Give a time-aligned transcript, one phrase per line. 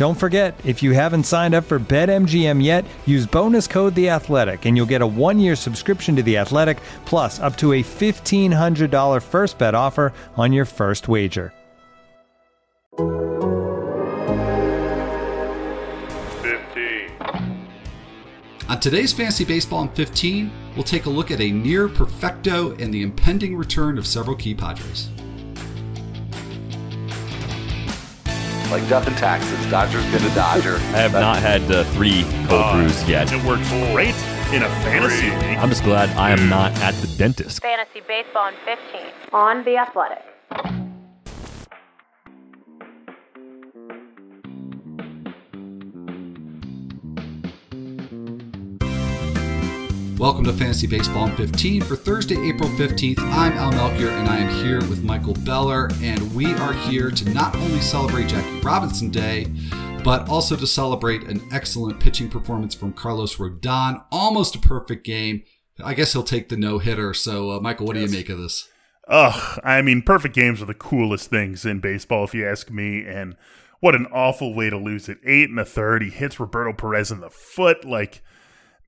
[0.00, 4.64] Don't forget, if you haven't signed up for BetMGM yet, use bonus code The Athletic,
[4.64, 8.90] and you'll get a one-year subscription to The Athletic, plus up to a fifteen hundred
[8.90, 11.52] dollar first bet offer on your first wager.
[16.40, 17.10] Fifteen.
[18.70, 22.94] On today's Fantasy Baseball in 15, we'll take a look at a near perfecto and
[22.94, 25.10] the impending return of several key Padres.
[28.70, 29.58] Like death and taxes.
[29.70, 30.76] Dodger's been a Dodger.
[30.94, 33.30] I have not had the three cold Uh, brews yet.
[33.32, 34.14] It works great
[34.54, 35.58] in a fantasy league.
[35.58, 37.60] I'm just glad I am not at the dentist.
[37.62, 39.00] Fantasy Baseball in 15
[39.32, 40.24] on The Athletic.
[50.20, 53.20] Welcome to Fantasy Baseball in 15 for Thursday, April 15th.
[53.20, 57.30] I'm Al Melchior and I am here with Michael Beller, and we are here to
[57.30, 59.46] not only celebrate Jackie Robinson Day,
[60.04, 64.04] but also to celebrate an excellent pitching performance from Carlos Rodon.
[64.12, 65.42] Almost a perfect game.
[65.82, 67.14] I guess he'll take the no hitter.
[67.14, 68.68] So, uh, Michael, what do you make of this?
[69.08, 73.06] Ugh, I mean, perfect games are the coolest things in baseball, if you ask me.
[73.06, 73.36] And
[73.80, 75.16] what an awful way to lose it.
[75.24, 76.02] Eight and a third.
[76.02, 77.86] He hits Roberto Perez in the foot.
[77.86, 78.22] Like,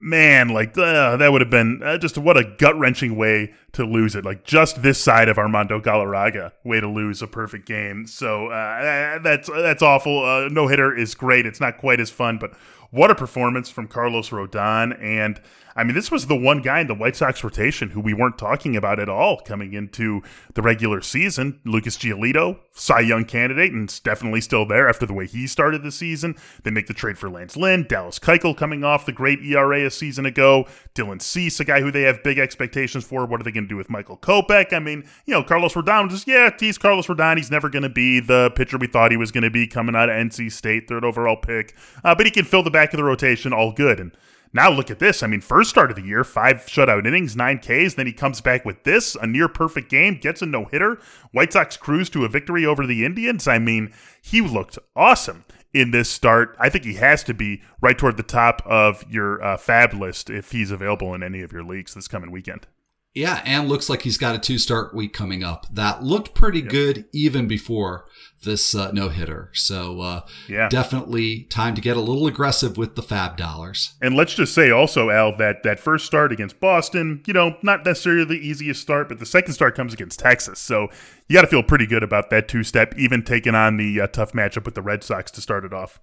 [0.03, 3.85] man, like uh, that would have been uh, just what a gut wrenching way to
[3.85, 4.25] lose it.
[4.25, 8.07] Like just this side of Armando Galarraga, way to lose a perfect game.
[8.07, 10.25] So uh, that's that's awful.
[10.25, 11.47] Uh, no hitter is great.
[11.47, 12.53] It's not quite as fun, but
[12.93, 15.03] what a performance from Carlos Rodon.
[15.03, 15.41] And
[15.75, 18.39] I mean, this was the one guy in the White Sox rotation who we weren't
[18.39, 20.23] talking about at all coming into
[20.55, 21.61] the regular season.
[21.65, 25.83] Lucas Giolito, Cy Young candidate, and it's definitely still there after the way he started
[25.83, 26.37] the season.
[26.63, 29.91] They make the trade for Lance Lynn, Dallas Keuchel coming off the great ERA a
[29.91, 33.25] season ago, Dylan Cease, a guy who they have big expectations for.
[33.25, 34.73] What are they going to do with Michael Kopech?
[34.73, 37.39] I mean, you know, Carlos Rodon just, yeah, he's Carlos Rodon.
[37.39, 39.97] He's never going to be the pitcher we thought he was going to be coming
[39.97, 41.75] out of NC State, third overall pick.
[42.05, 44.01] Uh, but he can fill the back of the rotation all good.
[44.01, 44.13] And
[44.53, 45.23] now look at this.
[45.23, 47.95] I mean, first start of the year, five shutout innings, nine Ks.
[47.95, 50.99] Then he comes back with this, a near perfect game, gets a no hitter.
[51.33, 53.49] White Sox cruise to a victory over the Indians.
[53.49, 56.55] I mean, he looked awesome in this start.
[56.61, 60.29] I think he has to be right toward the top of your uh, FAAB list
[60.29, 62.67] if he's available in any of your leagues this coming weekend.
[63.15, 65.67] Yeah, and looks like he's got a two start week coming up.
[65.71, 66.69] That looked pretty yep.
[66.71, 68.07] good even before
[68.43, 69.51] this uh, no hitter.
[69.53, 73.95] So, uh, yeah, definitely time to get a little aggressive with the FAAB dollars.
[74.01, 77.85] And let's just say also, Al, that that first start against Boston, you know, not
[77.85, 80.59] necessarily the easiest start, but the second start comes against Texas.
[80.59, 80.89] So
[81.29, 84.07] you got to feel pretty good about that two step, even taking on the uh,
[84.07, 86.01] tough matchup with the Red Sox to start it off.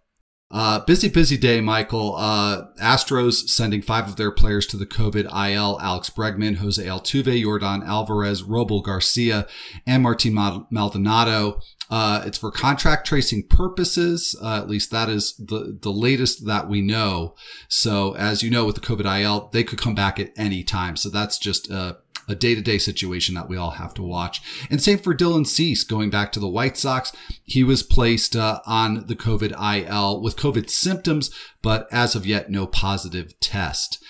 [0.52, 2.16] Uh, busy, busy day, Michael.
[2.16, 5.80] Uh, Astros sending five of their players to the COVID IL.
[5.80, 9.48] Alex Bregman, Jose Altuve, Yordan Alvarez, Robel Garcia,
[9.86, 10.34] and Martin
[10.72, 11.60] Maldonado.
[11.92, 14.36] Uh, it's for contact tracing purposes.
[14.42, 17.36] Uh, at least that is the, the latest that we know.
[17.68, 20.96] So as you know, with the COVID IL, they could come back at any time.
[20.96, 21.96] So that's just, uh,
[22.30, 24.42] a day to day situation that we all have to watch.
[24.70, 27.12] And same for Dylan Cease going back to the White Sox.
[27.44, 31.32] He was placed uh, on the COVID IL with COVID symptoms,
[31.62, 34.02] but as of yet, no positive test.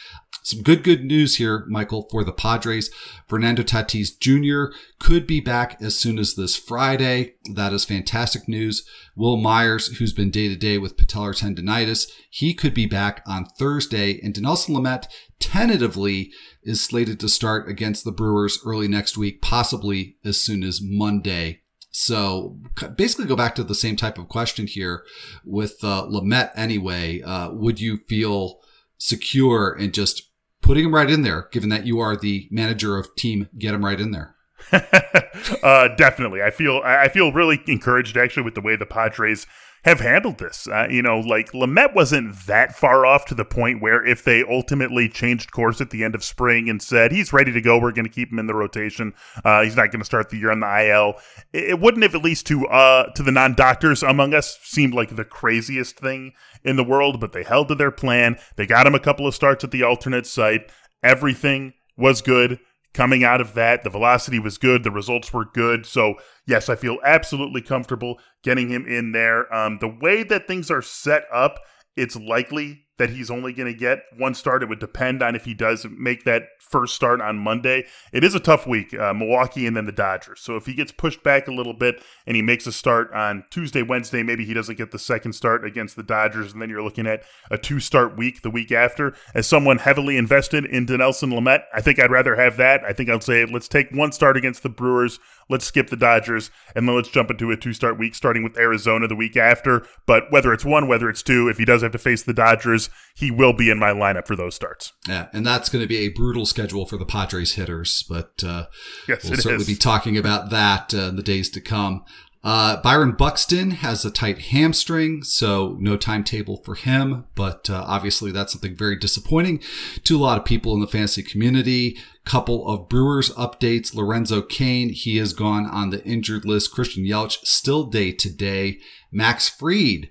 [0.43, 2.89] Some good, good news here, Michael, for the Padres.
[3.27, 4.75] Fernando Tatis Jr.
[4.99, 7.33] could be back as soon as this Friday.
[7.53, 8.85] That is fantastic news.
[9.15, 13.45] Wil Myers, who's been day to day with patellar tendonitis, he could be back on
[13.45, 14.19] Thursday.
[14.21, 15.07] And Dinelson Lamet
[15.39, 16.31] tentatively
[16.63, 21.61] is slated to start against the Brewers early next week, possibly as soon as Monday.
[21.91, 22.57] So
[22.95, 25.03] basically go back to the same type of question here
[25.43, 27.21] with uh, Lamet anyway.
[27.21, 28.61] Uh, would you feel
[28.97, 30.28] secure and just
[30.69, 33.83] putting him right in there, given that you are the manager of team, get him
[33.83, 34.35] right in there?
[35.63, 36.41] uh, definitely.
[36.41, 39.47] I feel I feel really encouraged actually with the way the Padres
[39.83, 40.67] have handled this.
[40.67, 44.43] Uh, you know, like Lamet wasn't that far off to the point where if they
[44.43, 47.91] ultimately changed course at the end of spring and said he's ready to go, we're
[47.91, 49.13] going to keep him in the rotation.
[49.43, 51.15] Uh, he's not going to start the year on the IL.
[51.53, 54.93] It, it wouldn't have at least to uh, to the non doctors among us seemed
[54.93, 56.33] like the craziest thing
[56.63, 58.37] in the world, but they held to their plan.
[58.57, 60.69] They got him a couple of starts at the alternate site.
[61.01, 62.59] Everything was good
[62.93, 63.83] coming out of that.
[63.83, 64.83] The velocity was good.
[64.83, 65.85] The results were good.
[65.85, 66.15] So,
[66.45, 69.53] yes, I feel absolutely comfortable getting him in there.
[69.53, 71.59] Um, the way that things are set up,
[71.95, 74.61] it's likely that he's only going to get one start.
[74.61, 77.85] It would depend on if he does make that first start on Monday.
[78.11, 80.41] It is a tough week, uh, Milwaukee and then the Dodgers.
[80.41, 83.45] So if he gets pushed back a little bit and he makes a start on
[83.49, 86.83] Tuesday, Wednesday, maybe he doesn't get the second start against the Dodgers, and then you're
[86.83, 89.15] looking at a two start week the week after.
[89.33, 92.83] As someone heavily invested in Dinelson Lamet, I think I'd rather have that.
[92.83, 95.19] I think I'd say let's take one start against the Brewers,
[95.49, 98.57] let's skip the Dodgers, and then let's jump into a two start week starting with
[98.57, 99.87] Arizona the week after.
[100.05, 102.88] But whether it's one, whether it's two, if he does have to face the Dodgers,
[103.15, 104.93] he will be in my lineup for those starts.
[105.07, 108.65] Yeah, and that's going to be a brutal schedule for the Padres hitters, but uh,
[109.07, 109.67] yes, we'll certainly is.
[109.67, 112.03] be talking about that uh, in the days to come.
[112.41, 118.31] Uh, Byron Buxton has a tight hamstring, so no timetable for him, but uh, obviously
[118.31, 119.59] that's something very disappointing
[120.05, 121.97] to a lot of people in the fantasy community.
[122.23, 123.93] Couple of Brewers updates.
[123.93, 126.71] Lorenzo Cain, he has gone on the injured list.
[126.71, 128.79] Christian Yelich still day to day.
[129.11, 130.09] Max Fried,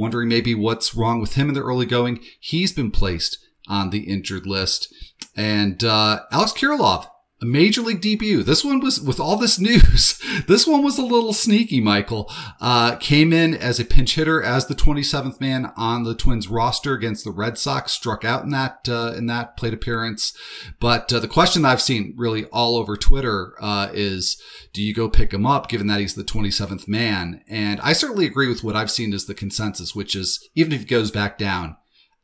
[0.00, 2.20] wondering maybe what's wrong with him in the early going.
[2.40, 3.38] He's been placed
[3.68, 4.92] on the injured list.
[5.36, 7.09] And uh, Alex Kirilloff,
[7.42, 8.42] a major league debut.
[8.42, 10.18] This one was with all this news.
[10.46, 11.80] This one was a little sneaky.
[11.80, 16.48] Michael uh, came in as a pinch hitter as the 27th man on the Twins
[16.48, 17.92] roster against the Red Sox.
[17.92, 20.32] Struck out in that uh, in that plate appearance.
[20.78, 24.40] But uh, the question that I've seen really all over Twitter uh, is,
[24.72, 27.42] do you go pick him up, given that he's the 27th man?
[27.48, 30.80] And I certainly agree with what I've seen as the consensus, which is even if
[30.80, 31.76] he goes back down,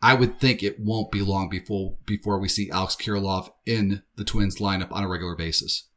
[0.03, 4.25] I would think it won't be long before before we see Alex Kirilloff in the
[4.25, 5.89] Twins lineup on a regular basis.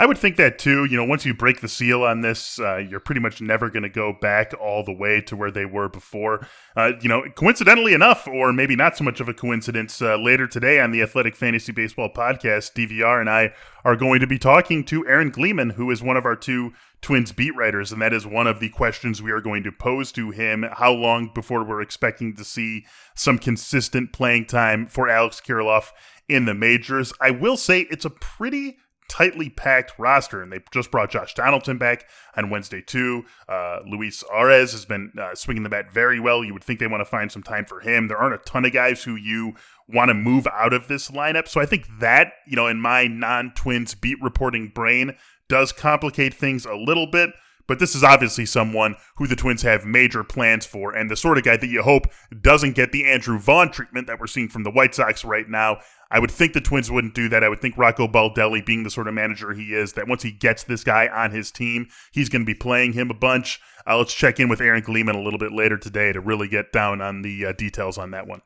[0.00, 0.86] I would think that too.
[0.86, 3.82] You know, once you break the seal on this, uh, you're pretty much never going
[3.82, 6.46] to go back all the way to where they were before.
[6.74, 10.46] Uh, you know, coincidentally enough, or maybe not so much of a coincidence, uh, later
[10.46, 13.52] today on the Athletic Fantasy Baseball podcast, DVR and I
[13.84, 16.72] are going to be talking to Aaron Gleeman, who is one of our two
[17.02, 20.12] Twins beat writers, and that is one of the questions we are going to pose
[20.12, 20.64] to him.
[20.72, 25.90] How long before we're expecting to see some consistent playing time for Alex Kirilloff
[26.26, 27.12] in the majors?
[27.20, 28.78] I will say it's a pretty
[29.10, 33.24] tightly packed roster, and they just brought Josh Donaldson back on Wednesday too.
[33.48, 36.44] Uh, Luis Arraez has been uh, swinging the bat very well.
[36.44, 38.06] You would think they want to find some time for him.
[38.06, 39.54] There aren't a ton of guys who you
[39.88, 43.08] want to move out of this lineup, so I think that you know, in my
[43.08, 45.16] non-Twins beat reporting brain,
[45.48, 47.30] does complicate things a little bit,
[47.70, 51.38] but this is obviously someone who the Twins have major plans for, and the sort
[51.38, 52.08] of guy that you hope
[52.42, 55.78] doesn't get the Andrew Vaughn treatment that we're seeing from the White Sox right now.
[56.10, 57.44] I would think the Twins wouldn't do that.
[57.44, 60.32] I would think Rocco Baldelli, being the sort of manager he is, that once he
[60.32, 63.60] gets this guy on his team, he's going to be playing him a bunch.
[63.86, 66.72] Uh, let's check in with Aaron Gleeman a little bit later today to really get
[66.72, 68.42] down on the uh, details on that one.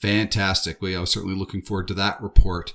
[0.00, 0.80] Fantastic.
[0.80, 2.74] We are certainly looking forward to that report.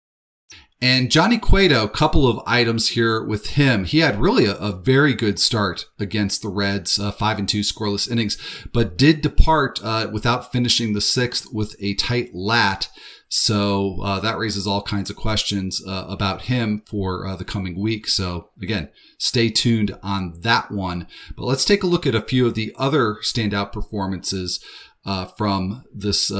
[0.83, 3.83] And Johnny Cueto, a couple of items here with him.
[3.83, 7.59] He had really a, a very good start against the Reds, uh, five and two
[7.59, 8.35] scoreless innings,
[8.73, 12.89] but did depart uh, without finishing the sixth with a tight lat.
[13.29, 17.79] So uh, that raises all kinds of questions uh, about him for uh, the coming
[17.79, 18.07] week.
[18.07, 21.07] So again, stay tuned on that one.
[21.37, 24.59] But let's take a look at a few of the other standout performances
[25.05, 26.31] uh, from this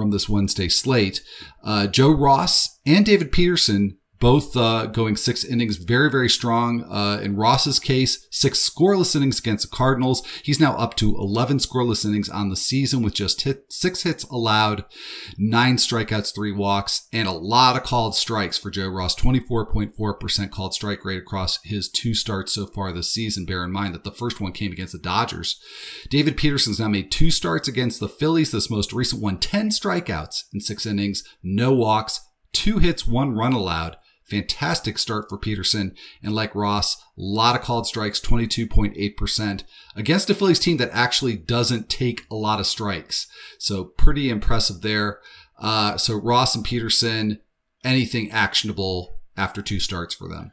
[0.00, 1.22] from this Wednesday slate.
[1.62, 6.84] Uh, Joe Ross and David Peterson both uh, going six innings, very, very strong.
[6.84, 10.22] Uh, in Ross's case, six scoreless innings against the Cardinals.
[10.42, 14.24] He's now up to 11 scoreless innings on the season with just hit, six hits
[14.24, 14.84] allowed,
[15.38, 19.16] nine strikeouts, three walks, and a lot of called strikes for Joe Ross.
[19.16, 23.46] 24.4% called strike rate across his two starts so far this season.
[23.46, 25.58] Bear in mind that the first one came against the Dodgers.
[26.10, 28.50] David Peterson's now made two starts against the Phillies.
[28.50, 32.20] This most recent one, 10 strikeouts in six innings, no walks,
[32.52, 33.96] two hits, one run allowed.
[34.30, 35.94] Fantastic start for Peterson.
[36.22, 39.64] And like Ross, a lot of called strikes, 22.8%
[39.96, 43.26] against a Phillies team that actually doesn't take a lot of strikes.
[43.58, 45.18] So pretty impressive there.
[45.58, 47.40] Uh, so Ross and Peterson,
[47.84, 50.52] anything actionable after two starts for them?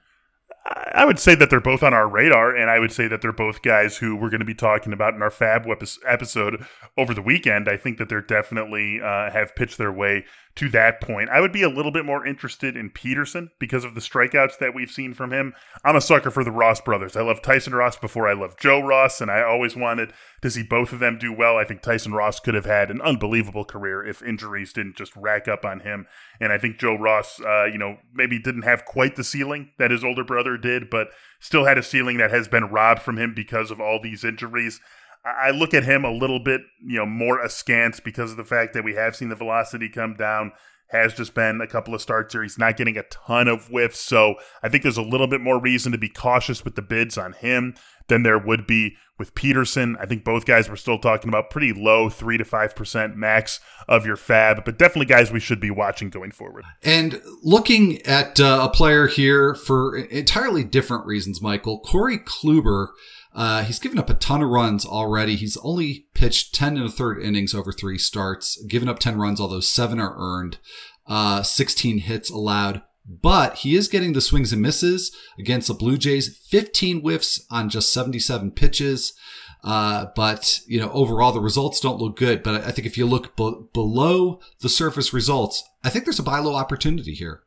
[0.94, 3.32] I would say that they're both on our radar, and I would say that they're
[3.32, 6.66] both guys who we're going to be talking about in our FAAB episode
[6.98, 7.70] over the weekend.
[7.70, 10.26] I think that they're definitely uh, have pitched their way
[10.58, 11.30] to that point.
[11.30, 14.74] I would be a little bit more interested in Peterson because of the strikeouts that
[14.74, 15.54] we've seen from him.
[15.84, 17.16] I'm a sucker for the Ross brothers.
[17.16, 20.64] I love Tyson Ross before I love Joe Ross, and I always wanted to see
[20.64, 21.58] both of them do well.
[21.58, 25.48] I think Tyson Ross could have had an unbelievable career if injuries didn't just rack
[25.48, 26.08] up on him.
[26.40, 29.92] And I think Joe Ross, uh, you know, maybe didn't have quite the ceiling that
[29.92, 31.10] his older brother did, but
[31.40, 34.82] still had a ceiling that has been robbed from him because of all these injuries.
[35.26, 38.74] I look at him a little bit, you know, more askance because of the fact
[38.74, 40.52] that we have seen the velocity come down.
[40.90, 42.44] Has just been a couple of starts here.
[42.44, 45.60] He's not getting a ton of whiffs, so I think there's a little bit more
[45.60, 47.76] reason to be cautious with the bids on him
[48.08, 49.98] than there would be with Peterson.
[50.00, 53.60] I think both guys were still talking about pretty low, three to five percent max
[53.88, 56.66] of your FAAB, but definitely guys we should be watching going forward.
[56.84, 62.90] And looking at uh, a player here for entirely different reasons, Michael Corey Kluber
[63.38, 65.36] uh, he's given up a ton of runs already.
[65.36, 69.40] He's only pitched 10 and a third innings over three starts, given up 10 runs,
[69.40, 70.58] although seven are earned,
[71.06, 72.82] uh, 16 hits allowed.
[73.08, 77.70] But he is getting the swings and misses against the Blue Jays, 15 whiffs on
[77.70, 79.14] just 77 pitches.
[79.64, 82.44] Uh, but you know, overall the results don't look good.
[82.44, 86.24] But I think if you look be- below the surface results, I think there's a
[86.24, 87.44] buy low opportunity here.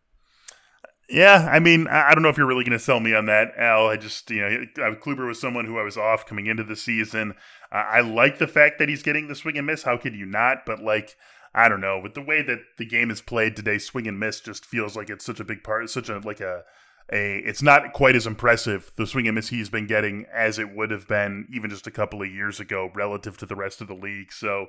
[1.10, 3.52] Yeah, I mean, I don't know if you're really going to sell me on that,
[3.58, 3.88] Al.
[3.88, 4.40] I just, you
[4.76, 7.34] know, Kluber was someone who I was off coming into the season.
[7.72, 9.82] Uh, I like the fact that he's getting the swing and miss.
[9.82, 10.64] How could you not?
[10.64, 11.16] But like,
[11.54, 14.40] I don't know, with the way that the game is played today, swing and miss
[14.40, 15.90] just feels like it's such a big part.
[15.90, 16.62] Such a like a
[17.12, 17.38] a.
[17.38, 20.90] It's not quite as impressive the swing and miss he's been getting as it would
[20.90, 23.94] have been even just a couple of years ago relative to the rest of the
[23.94, 24.32] league.
[24.32, 24.66] So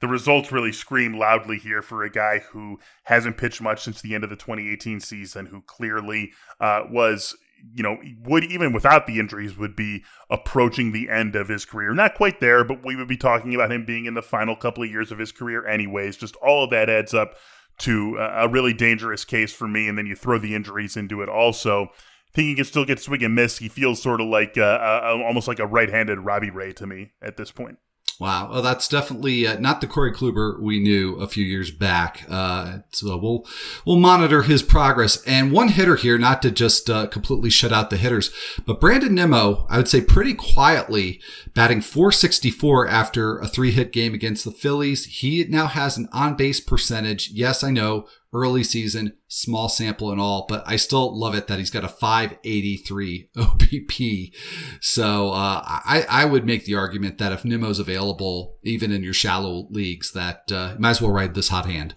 [0.00, 4.14] the results really scream loudly here for a guy who hasn't pitched much since the
[4.14, 7.36] end of the 2018 season, who clearly uh, was
[7.72, 11.94] you know, would even without the injuries would be approaching the end of his career.
[11.94, 14.82] Not quite there, but we would be talking about him being in the final couple
[14.82, 16.16] of years of his career anyways.
[16.16, 17.34] Just all of that adds up
[17.78, 19.88] to a really dangerous case for me.
[19.88, 21.84] And then you throw the injuries into it also.
[21.84, 23.58] I think he can still get swing and miss.
[23.58, 27.12] He feels sort of like uh, uh, almost like a right-handed Robbie Ray to me
[27.22, 27.78] at this point.
[28.20, 28.50] Wow.
[28.50, 32.24] Well, that's definitely uh, not the Corey Kluber we knew a few years back.
[32.28, 33.44] Uh, so we'll,
[33.84, 35.20] we'll monitor his progress.
[35.24, 38.30] And one hitter here, not to just uh, completely shut out the hitters,
[38.64, 41.20] but Brandon Nimmo, I would say pretty quietly
[41.54, 45.06] batting 464 after a three hit game against the Phillies.
[45.06, 47.30] He now has an on base percentage.
[47.30, 51.58] Yes, I know early season, small sample and all, but I still love it that
[51.58, 54.32] he's got a 583 OBP.
[54.80, 59.14] So uh, I, I would make the argument that if Nimmo's available, even in your
[59.14, 61.94] shallow leagues, that uh, might as well ride this hot hand.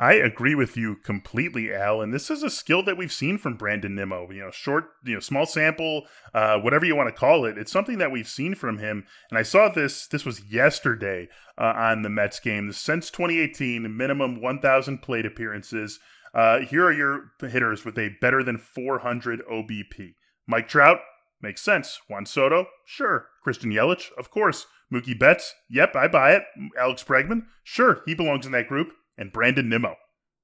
[0.00, 2.00] I agree with you completely, Al.
[2.00, 4.30] And this is a skill that we've seen from Brandon Nimmo.
[4.30, 7.58] You know, short, you know, small sample, uh, whatever you want to call it.
[7.58, 9.06] It's something that we've seen from him.
[9.28, 10.06] And I saw this.
[10.06, 11.28] This was yesterday
[11.58, 12.70] uh, on the Mets game.
[12.70, 15.98] Since 2018, minimum 1,000 plate appearances.
[16.32, 20.14] Uh, here are your hitters with a better than 400 OBP.
[20.46, 21.00] Mike Trout
[21.42, 22.00] makes sense.
[22.08, 23.26] Juan Soto, sure.
[23.42, 24.66] Christian Yelich, of course.
[24.92, 26.44] Mookie Betts, yep, I buy it.
[26.78, 29.96] Alex Bregman, sure, he belongs in that group and Brandon Nimmo.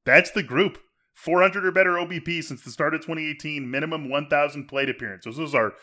[0.05, 0.79] That's the group.
[1.15, 5.37] 400 or better OBP since the start of 2018, minimum 1,000 plate appearances.
[5.37, 5.75] Those are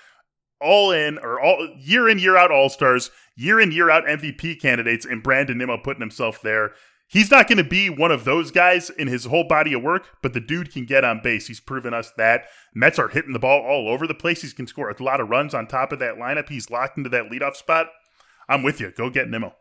[0.60, 4.62] all in or all year in year out All Stars, year in year out MVP
[4.62, 6.72] candidates, and Brandon Nimmo putting himself there.
[7.08, 10.08] He's not going to be one of those guys in his whole body of work,
[10.22, 11.48] but the dude can get on base.
[11.48, 12.46] He's proven us that.
[12.74, 14.44] Mets are hitting the ball all over the place.
[14.44, 16.48] He can score a lot of runs on top of that lineup.
[16.48, 17.88] He's locked into that leadoff spot.
[18.48, 18.94] I'm with you.
[18.96, 19.56] Go get Nimmo.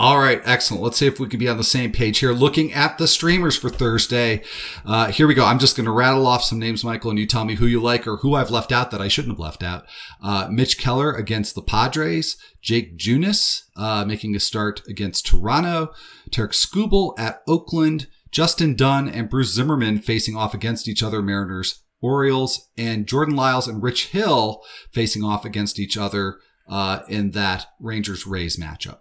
[0.00, 0.82] All right, excellent.
[0.82, 2.32] Let's see if we can be on the same page here.
[2.32, 4.42] Looking at the streamers for Thursday.
[4.86, 5.44] Uh, here we go.
[5.44, 7.82] I'm just going to rattle off some names, Michael, and you tell me who you
[7.82, 9.84] like or who I've left out that I shouldn't have left out.
[10.22, 12.38] Uh, Mitch Keller against the Padres.
[12.62, 15.92] Jake Junis uh, making a start against Toronto.
[16.30, 18.06] Tarik Skubal at Oakland.
[18.30, 21.20] Justin Dunn and Bruce Zimmermann facing off against each other.
[21.20, 26.38] Mariners, Orioles, and Jordan Lyles and Rich Hill facing off against each other
[26.70, 29.00] uh, in that Rangers Rays matchup.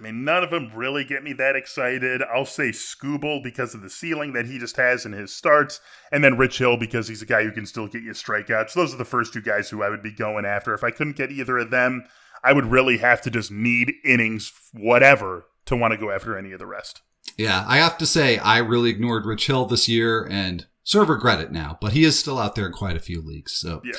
[0.00, 2.22] I mean, none of them really get me that excited.
[2.34, 5.80] I'll say Skubal because of the ceiling that he just has in his starts,
[6.10, 8.72] and then Rich Hill because he's a guy who can still get you strikeouts.
[8.72, 10.72] Those are the first two guys who I would be going after.
[10.72, 12.04] If I couldn't get either of them,
[12.42, 16.52] I would really have to just need innings, whatever, to want to go after any
[16.52, 17.02] of the rest.
[17.36, 21.10] Yeah, I have to say, I really ignored Rich Hill this year, and sort of
[21.10, 23.52] regret it now, but he is still out there in quite a few leagues.
[23.52, 23.92] So, Yeah.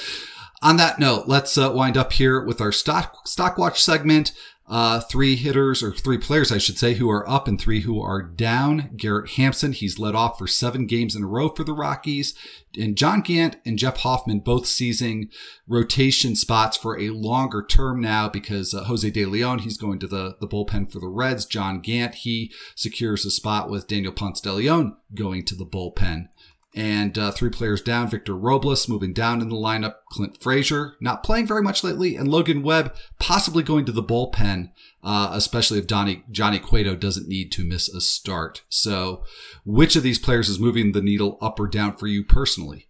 [0.63, 4.31] on that note, let's uh, wind up here with our stock stock watch segment.
[4.72, 8.01] Uh, three hitters or three players, I should say, who are up and three who
[8.01, 8.92] are down.
[8.96, 12.34] Garrett Hampson, he's led off for seven games in a row for the Rockies.
[12.80, 15.30] And John Gant and Jeff Hoffman both seizing
[15.68, 20.08] rotation spots for a longer term now because uh, Jose De Leon, he's going to
[20.08, 21.46] the, the bullpen for the Reds.
[21.46, 26.30] John Gant, he secures a spot with Daniel Ponce de Leon going to the bullpen.
[26.74, 31.22] And uh, three players down, Victor Robles moving down in the lineup, Clint Frazier not
[31.22, 34.72] playing very much lately, and Logan Webb possibly going to the bullpen,
[35.04, 38.62] uh, especially if Donnie, Johnny Cueto doesn't need to miss a start.
[38.70, 39.24] So,
[39.66, 42.88] which of these players is moving the needle up or down for you personally?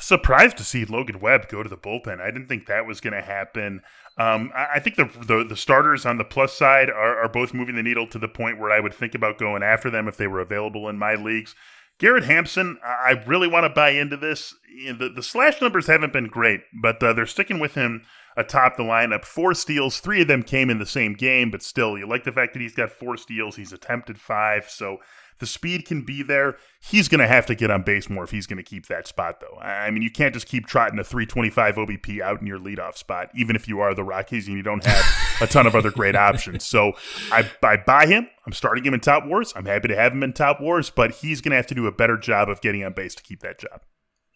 [0.00, 2.20] surprised to see Logan Webb go to the bullpen.
[2.20, 3.82] I didn't think that was going to happen.
[4.18, 7.54] Um, I, I think the, the the starters on the plus side are, are both
[7.54, 10.16] moving the needle to the point where I would think about going after them if
[10.16, 11.54] they were available in my leagues.
[12.00, 14.54] Garrett Hampson, I really want to buy into this.
[14.86, 18.82] The, the slash numbers haven't been great, but uh, they're sticking with him atop the
[18.82, 19.24] lineup.
[19.24, 22.32] Four steals, three of them came in the same game, but still, you like the
[22.32, 23.56] fact that he's got four steals.
[23.56, 24.98] He's attempted five, so
[25.40, 26.56] the speed can be there.
[26.80, 29.06] He's going to have to get on base more if he's going to keep that
[29.06, 29.58] spot, though.
[29.58, 33.30] I mean, you can't just keep trotting a 325 OBP out in your leadoff spot,
[33.34, 35.04] even if you are the Rockies and you don't have
[35.40, 36.64] a ton of other great options.
[36.64, 36.92] So
[37.32, 38.28] I, I buy him.
[38.46, 39.52] I'm starting him in Tout Wars.
[39.56, 41.86] I'm happy to have him in Tout Wars, but he's going to have to do
[41.86, 43.80] a better job of getting on base to keep that job.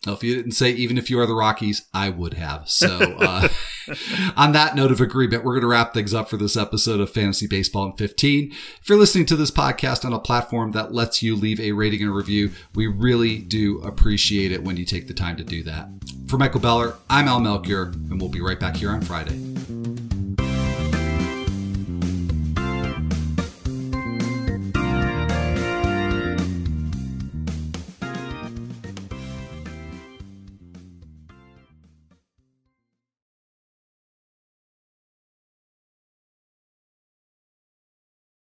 [0.06, 2.68] Well, if you didn't say even if you are the Rockies, I would have.
[2.68, 3.48] So, uh,
[4.36, 7.10] on that note of agreement, we're going to wrap things up for this episode of
[7.10, 8.52] Fantasy Baseball in 15.
[8.52, 12.02] If you're listening to this podcast on a platform that lets you leave a rating
[12.02, 15.62] and a review, we really do appreciate it when you take the time to do
[15.62, 15.88] that.
[16.28, 19.53] For Michael Beller, I'm Al Melchior, and we'll be right back here on Friday.